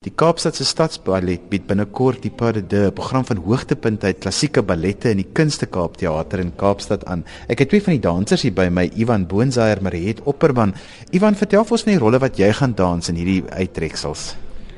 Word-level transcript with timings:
Die 0.00 0.14
Kaapstadse 0.16 0.64
Stadsballet 0.64 1.42
bied 1.50 1.66
binnekort 1.68 2.22
die 2.24 2.30
Pas 2.32 2.54
de 2.56 2.62
Deux, 2.64 2.88
program 2.96 3.26
van 3.28 3.42
hoogtepunte 3.44 4.08
uit 4.08 4.22
klassieke 4.24 4.62
ballette 4.64 5.10
in 5.12 5.18
die 5.20 5.26
Kunste 5.36 5.66
Kaap 5.68 5.98
Theater 6.00 6.40
in 6.40 6.54
Kaapstad 6.56 7.02
aan. 7.04 7.20
Ek 7.52 7.60
het 7.60 7.68
twee 7.68 7.84
van 7.84 7.98
die 7.98 8.00
dansers 8.06 8.46
hier 8.46 8.54
by 8.56 8.70
my, 8.72 8.86
Ivan 8.96 9.26
Boonzaier, 9.28 9.82
Mariet 9.84 10.22
Opperman. 10.24 10.72
Ivan, 11.12 11.36
vertel 11.36 11.66
vir 11.68 11.76
ons 11.76 11.84
van 11.84 11.92
die 11.92 12.00
rolle 12.00 12.22
wat 12.24 12.40
jy 12.40 12.48
gaan 12.62 12.72
dans 12.78 13.12
in 13.12 13.20
hierdie 13.20 13.42
uittreksels. 13.50 14.24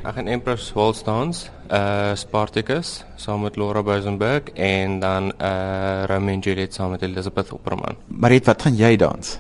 Ek 0.03 0.19
gaan 0.19 0.33
Empress 0.35 0.75
Waltz 0.75 1.07
dans, 1.07 1.45
uh 1.71 2.19
Spartacus 2.19 2.91
saam 3.15 3.47
met 3.47 3.55
Laura 3.63 3.87
Bosenberg 3.87 4.51
en 4.59 4.99
dan 5.07 5.31
uh 5.39 6.03
Romeo 6.11 6.35
and 6.35 6.51
Juliet 6.51 6.75
saam 6.75 6.97
met 6.97 7.07
Elizabeth 7.07 7.55
Opperman. 7.55 7.95
Mariet, 8.11 8.51
wat 8.51 8.67
gaan 8.67 8.75
jy 8.75 8.97
dans? 8.99 9.37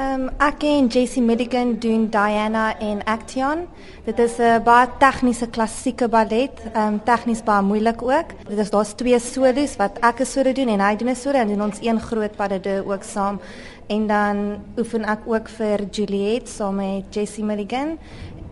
Ehm 0.00 0.20
um, 0.20 0.28
ek 0.40 0.62
en 0.64 0.86
JC 0.88 1.18
Milligan 1.20 1.74
doen 1.76 2.06
Diana 2.08 2.78
en 2.80 3.02
Action. 3.04 3.66
Dit 4.06 4.18
is 4.18 4.38
'n 4.38 4.62
baie 4.64 4.88
tegniese 4.98 5.46
klassieke 5.50 6.08
ballet, 6.08 6.56
ehm 6.72 6.86
um, 6.86 7.00
tegnies 7.04 7.42
baie 7.42 7.62
moeilik 7.62 8.02
ook. 8.02 8.28
Dit 8.48 8.58
is 8.58 8.70
daar's 8.70 8.94
twee 8.94 9.18
solos 9.18 9.76
wat 9.76 9.98
ek 10.00 10.20
'n 10.20 10.24
solo 10.24 10.52
doen 10.52 10.68
en 10.68 10.80
hy 10.80 10.96
doen 10.96 11.10
'n 11.10 11.16
solo 11.16 11.38
en 11.38 11.48
doen 11.48 11.62
ons 11.62 11.78
een 11.82 12.00
groot 12.00 12.36
pas 12.36 12.48
de 12.48 12.60
deux 12.60 12.84
ook 12.84 13.02
saam. 13.02 13.40
En 13.88 14.06
dan 14.06 14.36
oefen 14.78 15.04
ek 15.04 15.20
ook 15.26 15.48
vir 15.48 15.78
Juliet 15.90 16.48
saam 16.48 16.74
met 16.74 17.14
JC 17.14 17.38
Milligan 17.38 17.98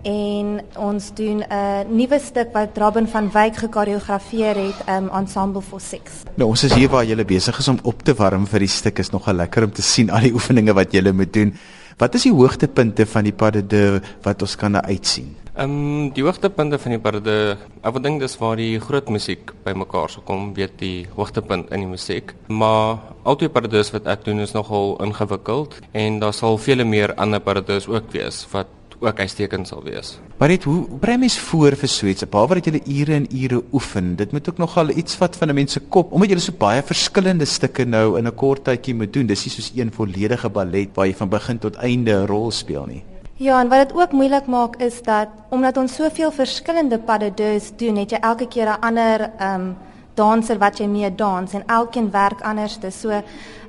en 0.08 0.60
ons 0.88 1.10
doen 1.14 1.42
'n 1.42 1.86
nuwe 1.96 2.18
stuk 2.18 2.52
wat 2.52 2.78
Robin 2.78 3.06
van 3.06 3.30
Wyk 3.30 3.56
gekoreografeer 3.56 4.56
het, 4.56 4.78
um 4.88 5.08
Ensemble 5.08 5.62
for 5.62 5.80
Six. 5.80 6.22
Nou 6.34 6.48
ons 6.48 6.64
is 6.64 6.74
hier 6.74 6.88
waar 6.88 7.04
jy 7.04 7.24
besig 7.24 7.58
is 7.58 7.68
om 7.68 7.78
op 7.82 8.02
te 8.02 8.14
warm 8.14 8.46
vir 8.46 8.60
die 8.60 8.68
stuk. 8.68 8.98
Is 8.98 9.10
nogal 9.10 9.34
lekker 9.34 9.64
om 9.64 9.72
te 9.72 9.82
sien 9.82 10.10
al 10.10 10.20
die 10.20 10.32
oefeninge 10.38 10.72
wat 10.74 10.92
jy 10.92 11.12
moet 11.12 11.32
doen. 11.32 11.54
Wat 11.98 12.14
is 12.14 12.22
die 12.22 12.32
hoogtepunte 12.32 13.06
van 13.06 13.24
die 13.24 13.32
pas 13.32 13.50
de 13.50 13.66
deux 13.66 14.00
wat 14.22 14.42
ons 14.42 14.56
kan 14.56 14.76
uitsien? 14.76 15.34
Ehm 15.56 15.70
um, 15.70 16.10
die 16.14 16.22
hoogtepunte 16.22 16.78
van 16.78 16.90
die 16.90 17.00
pas 17.00 17.12
de 17.12 17.20
deux, 17.20 17.58
ek 17.82 17.92
wil 17.92 18.02
dink 18.02 18.20
dis 18.20 18.38
waar 18.38 18.56
die 18.56 18.78
groot 18.78 19.08
musiek 19.10 19.50
bymekaar 19.64 20.08
sou 20.08 20.22
kom, 20.22 20.54
weet 20.54 20.78
die 20.78 21.06
hoogtepunt 21.16 21.72
in 21.74 21.80
die 21.80 21.90
musiek. 21.90 22.34
Maar 22.46 22.98
albei 23.24 23.48
pas 23.48 23.62
de 23.62 23.68
deux 23.68 23.90
wat 23.90 24.06
ek 24.06 24.24
doen 24.24 24.40
is 24.40 24.54
nogal 24.54 24.96
ingewikkeld 25.02 25.80
en 25.92 26.20
daar 26.20 26.32
sal 26.32 26.58
vele 26.58 26.84
meer 26.84 27.14
ander 27.16 27.40
pas 27.40 27.54
de 27.54 27.64
deux 27.72 27.88
ook 27.88 28.12
wees 28.12 28.46
wat 28.52 28.77
ook 29.00 29.20
uitstekend 29.20 29.68
sal 29.68 29.82
wees. 29.82 30.18
Maar 30.38 30.48
dit 30.48 30.64
hoe 30.64 30.98
brei 31.00 31.16
mens 31.18 31.38
voor 31.38 31.76
vir 31.76 31.88
Swetse? 31.88 32.26
Behalwe 32.26 32.60
dat 32.60 32.66
jy 32.66 32.82
ure 33.00 33.14
en 33.14 33.26
ure 33.30 33.62
oefen, 33.72 34.16
dit 34.16 34.32
moet 34.32 34.48
ook 34.50 34.58
nogal 34.58 34.90
iets 34.90 35.18
wat 35.18 35.36
van 35.36 35.48
'n 35.48 35.54
mens 35.54 35.72
se 35.72 35.80
kop, 35.80 36.12
omdat 36.12 36.30
jy 36.30 36.38
so 36.38 36.52
baie 36.52 36.82
verskillende 36.82 37.44
stukke 37.44 37.84
nou 37.84 38.18
in 38.18 38.26
'n 38.26 38.34
kort 38.34 38.64
tydjie 38.64 38.94
moet 38.94 39.12
doen. 39.12 39.26
Dis 39.26 39.44
nie 39.44 39.54
soos 39.54 39.72
een 39.74 39.92
volledige 39.92 40.48
ballet 40.48 40.88
waar 40.94 41.06
jy 41.06 41.14
van 41.14 41.28
begin 41.28 41.58
tot 41.58 41.76
einde 41.76 42.12
'n 42.12 42.26
rol 42.26 42.50
speel 42.50 42.86
nie. 42.86 43.04
Ja, 43.36 43.60
en 43.60 43.68
wat 43.68 43.88
dit 43.88 43.96
ook 43.96 44.12
moeilik 44.12 44.46
maak 44.46 44.76
is 44.76 45.02
dat 45.02 45.28
omdat 45.50 45.76
ons 45.76 45.94
soveel 45.94 46.30
verskillende 46.30 46.98
pas 46.98 47.18
de 47.18 47.34
deux 47.34 47.72
doen, 47.76 47.96
het 47.96 48.10
jy 48.10 48.18
elke 48.20 48.48
keer 48.48 48.66
'n 48.66 48.80
ander 48.80 49.30
ehm 49.38 49.60
um, 49.60 49.76
danser 50.14 50.58
wat 50.58 50.78
jy 50.78 50.86
mee 50.86 51.14
dans 51.14 51.52
en 51.52 51.62
elkeen 51.66 52.10
werk 52.10 52.40
anders. 52.40 52.78
So 52.90 53.22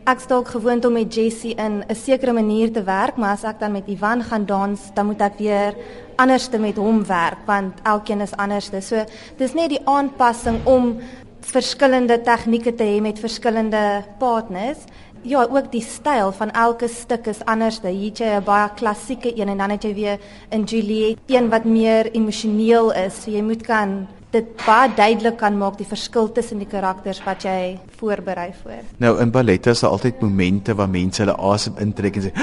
ek 0.06 0.20
stalk 0.20 0.48
gewoond 0.48 0.86
om 0.86 0.94
met 0.94 1.14
Jessie 1.14 1.56
in 1.56 1.84
'n 1.88 1.96
sekere 1.96 2.34
manier 2.34 2.72
te 2.72 2.84
werk, 2.84 3.18
maar 3.18 3.32
as 3.32 3.44
ek 3.44 3.60
dan 3.60 3.72
met 3.72 3.88
Ivan 3.88 4.24
gaan 4.24 4.46
dans, 4.46 4.80
dan 4.94 5.06
moet 5.06 5.22
ek 5.22 5.38
weer 5.38 5.76
anderste 6.16 6.60
met 6.60 6.76
hom 6.76 7.06
werk 7.06 7.46
want 7.46 7.80
elkeen 7.84 8.22
is 8.22 8.36
anderste. 8.36 8.82
So 8.82 9.06
dis 9.38 9.54
net 9.54 9.70
die 9.70 9.82
aanpassing 9.88 10.66
om 10.66 11.00
verskillende 11.42 12.22
tegnieke 12.22 12.76
te 12.76 12.84
hê 12.84 13.02
met 13.02 13.20
verskillende 13.20 14.04
partners. 14.20 14.84
Ja, 15.22 15.44
ook 15.44 15.72
die 15.72 15.84
styl 15.84 16.32
van 16.32 16.52
elke 16.52 16.88
stuk 16.88 17.28
is 17.28 17.44
anders. 17.46 17.82
Hier 17.84 18.12
jy 18.14 18.40
'n 18.40 18.44
baie 18.44 18.70
klassieke 18.76 19.38
een 19.38 19.50
en 19.50 19.58
dan 19.58 19.70
het 19.70 19.84
jy 19.84 19.94
weer 19.94 20.20
in 20.50 20.64
Juliet 20.64 21.18
een 21.28 21.50
wat 21.50 21.66
meer 21.66 22.12
emosioneel 22.12 22.94
is. 22.94 23.24
So 23.24 23.32
jy 23.32 23.42
moet 23.42 23.62
kan 23.62 24.08
dit 24.30 24.50
baie 24.62 24.92
duidelik 24.94 25.40
kan 25.42 25.58
maak 25.58 25.80
die 25.80 25.88
verskil 25.90 26.28
tussen 26.32 26.60
die 26.62 26.68
karakters 26.70 27.22
wat 27.26 27.46
jy 27.48 27.80
voorberei 27.98 28.52
voor. 28.62 28.84
Nou 29.02 29.16
in 29.24 29.32
ballette 29.34 29.74
is 29.74 29.82
daar 29.82 29.96
altyd 29.96 30.22
momente 30.22 30.76
waar 30.78 30.90
mense 30.90 31.24
hulle 31.24 31.34
asem 31.34 31.80
intrek 31.82 32.20
en 32.20 32.28
sê 32.28 32.34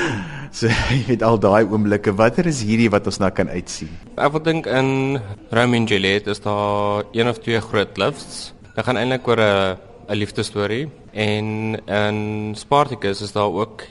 so 0.50 0.66
jy 0.90 0.98
het 1.12 1.22
al 1.22 1.38
daai 1.38 1.62
oomblikke. 1.64 2.14
Watter 2.18 2.50
is 2.50 2.64
hierdie 2.66 2.90
wat 2.90 3.06
ons 3.06 3.20
nou 3.22 3.30
kan 3.30 3.48
uitsien? 3.48 3.92
Ek 4.16 4.34
wil 4.34 4.42
dink 4.42 4.66
in 4.66 5.20
Romeo 5.54 5.80
and 5.80 5.90
Juliet 5.90 6.26
is 6.26 6.42
daar 6.42 7.06
een 7.12 7.30
of 7.30 7.38
twee 7.44 7.60
groot 7.62 7.98
lifts. 8.02 8.55
Dit 8.76 8.84
gaan 8.84 8.98
eintlik 9.00 9.28
oor 9.28 9.40
'n 9.40 9.76
'n 10.08 10.16
liefdesstorie 10.20 10.90
en 11.12 11.46
in 11.86 12.54
Spartacus 12.54 13.22
is 13.22 13.32
daar 13.32 13.48
ook 13.48 13.82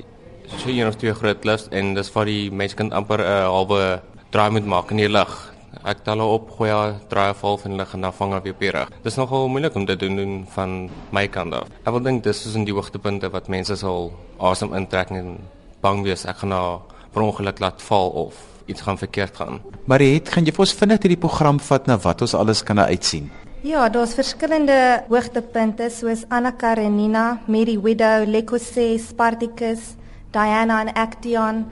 so 0.58 0.70
een 0.70 0.88
of 0.88 0.96
twee 0.96 1.14
groot 1.14 1.44
lifts 1.44 1.68
en 1.72 1.94
dis 1.94 2.10
vir 2.10 2.26
die 2.26 2.52
mense 2.52 2.76
kan 2.76 2.92
amper 2.92 3.20
'n 3.20 3.50
halwe 3.50 4.02
draai 4.30 4.50
moet 4.52 4.66
maak 4.66 4.92
in 4.92 4.98
die 4.98 5.10
lug 5.10 5.54
ek 5.84 6.04
tel 6.04 6.20
op 6.20 6.52
gooi 6.58 6.94
draai 7.10 7.34
val 7.34 7.58
van 7.58 7.76
lig 7.76 7.94
en 7.94 8.02
dan 8.02 8.14
vang 8.14 8.34
ek 8.34 8.60
weer 8.60 8.72
reg. 8.72 8.90
Dis 9.04 9.16
nogal 9.16 9.48
moeilik 9.48 9.76
om 9.76 9.86
dit 9.86 10.00
te 10.00 10.08
doen 10.08 10.46
van 10.56 10.90
my 11.12 11.28
kant 11.28 11.54
af. 11.54 11.68
Ek 11.86 11.92
wil 11.92 12.02
dink 12.02 12.24
dis 12.24 12.46
is 12.46 12.56
in 12.56 12.66
die 12.66 12.74
hoogtepunte 12.74 13.30
wat 13.30 13.48
mense 13.48 13.76
sal 13.76 14.14
asem 14.40 14.74
intrek 14.74 15.10
en 15.10 15.40
bang 15.82 16.04
wees 16.04 16.26
ek 16.26 16.38
gaan 16.38 16.50
na 16.50 16.80
per 17.12 17.22
ongeluk 17.22 17.60
laat 17.60 17.82
val 17.82 18.10
of 18.10 18.36
iets 18.68 18.82
gaan 18.82 18.98
verkeerd 18.98 19.36
gaan. 19.36 19.62
Maar 19.86 20.00
het 20.00 20.30
gaan 20.30 20.46
jy 20.46 20.52
vir 20.52 20.60
ons 20.60 20.74
vinnig 20.74 21.02
hierdie 21.02 21.22
program 21.28 21.60
vat 21.60 21.88
na 21.88 21.98
wat 21.98 22.22
ons 22.22 22.34
alles 22.34 22.64
kan 22.64 22.80
uitsien? 22.80 23.32
Ja, 23.66 23.88
daar's 23.90 24.12
verskillende 24.14 24.76
hoogtepunte 25.10 25.88
soos 25.90 26.20
Anna 26.30 26.52
Karenina, 26.52 27.40
Mary 27.50 27.80
Widow, 27.82 28.28
Lekose, 28.30 29.00
Spartacus, 29.02 29.96
Diana 30.30 30.84
en 30.84 30.94
Action 30.94 31.66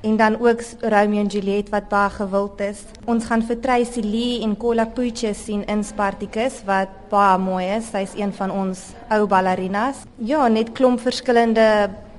en 0.00 0.16
dan 0.16 0.36
ook 0.38 0.60
Romeo 0.80 1.20
en 1.20 1.26
Juliet 1.26 1.72
wat 1.74 1.88
baie 1.88 2.10
gewild 2.14 2.60
is. 2.60 2.84
Ons 3.10 3.26
gaan 3.26 3.42
vir 3.42 3.58
Tracy 3.58 4.04
Lee 4.06 4.44
en 4.46 4.54
Cola 4.56 4.84
Pucci 4.86 5.32
sien 5.34 5.64
in 5.66 5.82
Spartacus 5.82 6.60
wat 6.68 6.94
baie 7.10 7.42
mooi 7.42 7.66
is. 7.74 7.90
Sy's 7.90 8.14
een 8.14 8.30
van 8.38 8.54
ons 8.54 8.84
ou 9.10 9.26
ballerinas. 9.26 10.06
Ja, 10.22 10.46
net 10.46 10.70
klomp 10.78 11.02
verskillende 11.02 11.66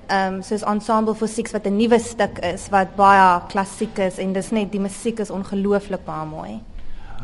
ehm 0.09 0.33
um, 0.33 0.43
soos 0.43 0.67
Ensemble 0.67 1.15
for 1.15 1.31
Six 1.31 1.55
wat 1.55 1.63
'n 1.63 1.77
nuwe 1.79 1.99
stuk 1.99 2.43
is 2.43 2.67
wat 2.75 2.95
baie 2.99 3.39
klassiek 3.47 3.97
is 3.97 4.19
en 4.19 4.33
dis 4.33 4.51
net 4.51 4.71
die 4.71 4.83
musiek 4.83 5.19
is 5.19 5.31
ongelooflik 5.31 6.03
baie 6.03 6.27
mooi. 6.27 6.59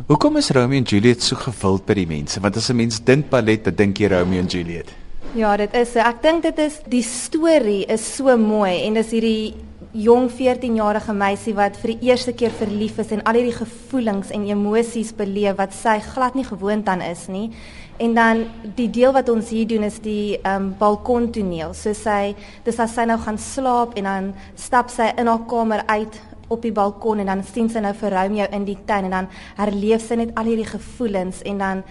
Hoekom 0.08 0.38
is 0.38 0.50
Romeo 0.50 0.78
en 0.80 0.84
Juliet 0.88 1.24
so 1.24 1.36
gewild 1.36 1.84
by 1.86 1.96
die 1.98 2.08
mense? 2.08 2.40
Want 2.40 2.56
as 2.56 2.70
'n 2.70 2.76
mens 2.76 3.00
dink 3.04 3.30
ballet, 3.30 3.64
dan 3.64 3.76
dink 3.76 3.98
jy 4.00 4.08
Romeo 4.08 4.40
en 4.40 4.48
Juliet. 4.48 4.88
Ja, 5.36 5.58
dit 5.58 5.74
is 5.74 5.96
ek 5.96 6.22
dink 6.22 6.44
dit 6.44 6.58
is 6.60 6.80
die 6.88 7.04
storie 7.04 7.86
is 7.86 8.16
so 8.16 8.38
mooi 8.38 8.86
en 8.86 8.94
dis 8.94 9.12
hierdie 9.12 9.54
jong 9.92 10.30
14-jarige 10.30 11.14
meisie 11.14 11.54
wat 11.54 11.76
vir 11.78 11.96
die 11.96 12.10
eerste 12.10 12.34
keer 12.34 12.52
verlief 12.52 13.00
is 13.00 13.12
en 13.12 13.24
al 13.24 13.34
hierdie 13.34 13.58
gevoelings 13.58 14.30
en 14.32 14.46
emosies 14.46 15.12
beleef 15.16 15.58
wat 15.58 15.74
sy 15.74 16.00
glad 16.00 16.36
nie 16.36 16.46
gewoond 16.46 16.88
aan 16.88 17.02
is 17.02 17.28
nie. 17.28 17.52
En 17.98 18.14
dan 18.14 18.46
die 18.76 18.90
deel 18.90 19.12
wat 19.12 19.30
ons 19.30 19.50
hier 19.50 19.68
doen 19.68 19.84
is 19.84 20.00
die 20.00 20.38
ehm 20.44 20.56
um, 20.56 20.76
balkontoneel. 20.80 21.74
So 21.74 21.94
sy 21.94 22.36
dis 22.64 22.80
as 22.80 22.94
sy 22.94 23.06
nou 23.06 23.18
gaan 23.18 23.38
slaap 23.38 23.98
en 23.98 24.04
dan 24.04 24.34
stap 24.56 24.90
sy 24.90 25.12
in 25.18 25.28
haar 25.28 25.46
kamer 25.46 25.84
uit 25.88 26.22
op 26.50 26.62
die 26.62 26.72
balkon 26.72 27.20
en 27.20 27.26
dan 27.32 27.44
sien 27.44 27.70
sy 27.70 27.80
nou 27.80 27.94
vir 27.94 28.12
Romeo 28.12 28.46
in 28.52 28.66
die 28.66 28.78
tuin 28.86 29.06
en 29.06 29.12
dan 29.12 29.28
herleef 29.58 30.06
sy 30.08 30.16
net 30.16 30.36
al 30.36 30.46
hierdie 30.52 30.70
gevoelens 30.70 31.42
en 31.42 31.58
dan 31.58 31.84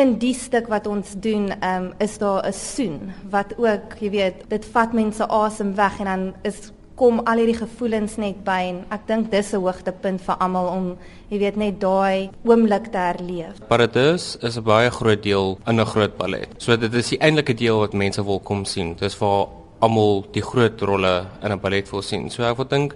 in 0.00 0.16
die 0.18 0.34
stuk 0.34 0.68
wat 0.68 0.86
ons 0.90 1.14
doen 1.22 1.52
um, 1.62 1.92
is 1.98 2.18
daar 2.18 2.42
'n 2.46 2.52
soen 2.52 3.12
wat 3.30 3.54
ook 3.58 3.98
jy 4.00 4.10
weet 4.10 4.48
dit 4.48 4.64
vat 4.64 4.92
mense 4.92 5.24
asem 5.28 5.74
weg 5.74 6.00
en 6.00 6.04
dan 6.04 6.34
is 6.42 6.72
kom 6.94 7.20
al 7.26 7.40
hierdie 7.42 7.58
gevoelens 7.58 8.16
net 8.22 8.44
by 8.46 8.60
en 8.70 8.76
ek 8.94 9.06
dink 9.08 9.30
dis 9.30 9.52
'n 9.52 9.60
hoogtepunt 9.60 10.20
vir 10.20 10.36
almal 10.38 10.68
om 10.78 10.86
jy 11.30 11.38
weet 11.38 11.56
net 11.56 11.80
daai 11.80 12.30
oomblik 12.44 12.92
te 12.92 12.98
herleef. 12.98 13.58
Paradis 13.68 14.36
is 14.42 14.56
'n 14.56 14.62
baie 14.62 14.90
groot 14.90 15.22
deel 15.22 15.58
in 15.66 15.80
'n 15.80 15.86
groot 15.86 16.16
ballet. 16.16 16.48
So 16.58 16.76
dit 16.76 16.94
is 16.94 17.08
die 17.08 17.18
eintlike 17.18 17.54
deel 17.54 17.78
wat 17.78 17.92
mense 17.92 18.24
wil 18.24 18.40
kom 18.40 18.64
sien. 18.64 18.94
Dis 18.94 19.14
vir 19.14 19.48
almal 19.80 20.24
die 20.32 20.42
groot 20.42 20.80
rolle 20.80 21.26
in 21.42 21.52
'n 21.52 21.60
ballet 21.60 21.90
wil 21.90 22.02
sien. 22.02 22.30
So 22.30 22.42
ek 22.42 22.56
wil 22.56 22.68
dink 22.68 22.94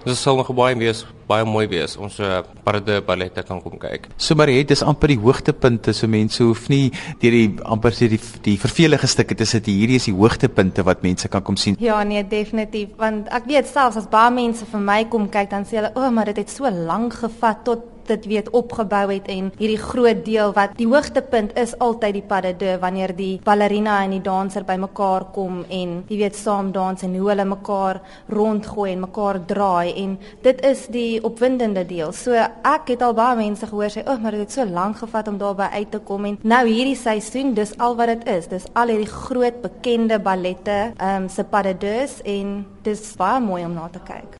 Dit 0.00 0.16
sal 0.16 0.38
nog 0.38 0.48
baie 0.56 0.76
wees, 0.80 1.02
baie 1.28 1.44
mooi 1.44 1.66
wees 1.68 1.96
om 2.00 2.08
so 2.08 2.24
'n 2.24 2.44
parade 2.64 3.02
ballet 3.04 3.34
te 3.34 3.42
kan 3.42 3.60
kom 3.60 3.76
kyk. 3.78 4.08
So 4.16 4.34
maar 4.34 4.46
dit 4.46 4.70
is 4.70 4.82
amper 4.82 5.08
die 5.08 5.18
hoogtepunte, 5.18 5.92
so 5.92 6.06
mense 6.06 6.42
hoef 6.42 6.68
nie 6.68 6.90
deur 7.20 7.30
die 7.30 7.54
amper 7.62 7.92
sê 7.92 8.08
die 8.08 8.20
die 8.42 8.56
vervelige 8.56 9.06
stukke 9.06 9.34
te 9.34 9.44
sit. 9.44 9.66
Hierdie 9.66 9.96
is 9.96 10.04
die 10.04 10.14
hoogtepunte 10.14 10.82
wat 10.84 11.02
mense 11.02 11.28
kan 11.28 11.42
kom 11.42 11.56
sien. 11.56 11.76
Ja, 11.78 12.02
nee, 12.02 12.24
definitief, 12.24 12.88
want 12.96 13.28
ek 13.28 13.44
weet 13.46 13.66
selfs 13.66 13.96
as 13.96 14.08
baie 14.08 14.30
mense 14.30 14.64
vir 14.64 14.80
my 14.80 15.04
kom 15.04 15.28
kyk, 15.28 15.50
dan 15.50 15.64
sê 15.64 15.76
hulle, 15.76 15.92
"O, 15.94 16.00
oh, 16.00 16.10
maar 16.10 16.24
dit 16.24 16.36
het 16.36 16.50
so 16.50 16.70
lank 16.70 17.12
gevat 17.12 17.64
tot 17.64 17.99
dit 18.10 18.28
weet 18.34 18.50
opgebou 18.56 19.06
het 19.12 19.28
en 19.32 19.50
hierdie 19.58 19.80
groot 19.80 20.24
deel 20.26 20.54
wat 20.56 20.76
die 20.78 20.88
hoogtepunt 20.90 21.56
is 21.60 21.76
altyd 21.78 22.18
die 22.18 22.26
pas 22.26 22.44
de 22.46 22.54
deux 22.64 22.80
wanneer 22.82 23.14
die 23.16 23.40
ballerina 23.44 24.00
en 24.04 24.14
die 24.16 24.22
danser 24.24 24.66
bymekaar 24.68 25.30
kom 25.34 25.62
en 25.68 26.00
jy 26.08 26.20
weet 26.24 26.38
saam 26.38 26.72
dans 26.74 27.02
en 27.06 27.16
hoe 27.16 27.28
hulle 27.30 27.46
mekaar 27.48 28.00
rondgooi 28.32 28.90
en 28.92 29.04
mekaar 29.06 29.40
draai 29.46 29.94
en 30.04 30.16
dit 30.44 30.64
is 30.66 30.86
die 30.92 31.20
opwindende 31.24 31.84
deel. 31.86 32.12
So 32.16 32.34
ek 32.34 32.94
het 32.94 33.02
al 33.02 33.14
baie 33.16 33.36
mense 33.38 33.66
gehoor 33.66 33.90
sê, 33.90 34.04
"Ag, 34.04 34.16
oh, 34.16 34.22
maar 34.22 34.32
dit 34.32 34.40
het 34.40 34.52
so 34.52 34.64
lank 34.64 34.96
gevat 34.96 35.28
om 35.28 35.38
daarby 35.38 35.68
uit 35.72 35.90
te 35.90 35.98
kom." 35.98 36.24
En 36.24 36.38
nou 36.42 36.66
hierdie 36.66 36.96
seisoen, 36.96 37.54
dis 37.54 37.78
al 37.78 37.96
wat 37.96 38.06
dit 38.06 38.28
is. 38.28 38.46
Dis 38.46 38.66
al 38.74 38.88
hierdie 38.88 39.06
groot 39.06 39.62
bekende 39.62 40.18
ballette, 40.18 40.92
ehm 40.96 41.22
um, 41.22 41.28
se 41.28 41.44
pas 41.44 41.62
de 41.62 41.74
deux 41.78 42.20
en 42.24 42.66
dis 42.82 43.16
baie 43.16 43.40
mooi 43.40 43.64
om 43.64 43.74
na 43.74 43.88
te 43.88 44.00
kyk. 44.04 44.38